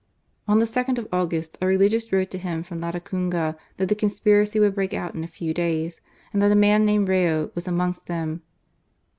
[0.47, 4.59] On the 2nd of August a religious wrote to him from Latacunga, that the conspiracy
[4.59, 6.01] would break out in a few days,
[6.33, 8.41] and that a man named Rayo was amongst them.